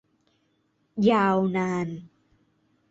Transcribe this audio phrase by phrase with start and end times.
[1.09, 1.87] ยาวนาน